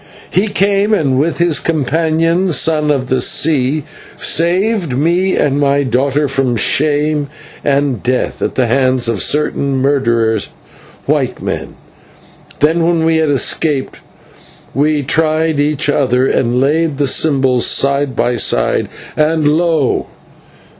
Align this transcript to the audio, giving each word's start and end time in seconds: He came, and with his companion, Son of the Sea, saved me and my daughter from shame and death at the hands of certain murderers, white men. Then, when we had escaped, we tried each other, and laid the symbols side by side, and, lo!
He 0.31 0.47
came, 0.47 0.95
and 0.95 1.19
with 1.19 1.37
his 1.37 1.59
companion, 1.59 2.51
Son 2.53 2.89
of 2.89 3.07
the 3.07 3.21
Sea, 3.21 3.83
saved 4.15 4.97
me 4.97 5.35
and 5.35 5.59
my 5.59 5.83
daughter 5.83 6.27
from 6.27 6.55
shame 6.55 7.29
and 7.63 8.01
death 8.01 8.41
at 8.41 8.55
the 8.55 8.65
hands 8.65 9.07
of 9.07 9.21
certain 9.21 9.75
murderers, 9.77 10.49
white 11.05 11.39
men. 11.39 11.75
Then, 12.61 12.83
when 12.83 13.05
we 13.05 13.17
had 13.17 13.29
escaped, 13.29 13.99
we 14.73 15.03
tried 15.03 15.59
each 15.59 15.87
other, 15.87 16.25
and 16.25 16.59
laid 16.59 16.97
the 16.97 17.07
symbols 17.07 17.67
side 17.67 18.15
by 18.15 18.37
side, 18.37 18.89
and, 19.15 19.47
lo! 19.47 20.07